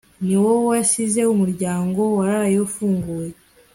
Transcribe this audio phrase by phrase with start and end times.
[0.25, 3.31] Niwowe wasize umuryango waraye ufunguye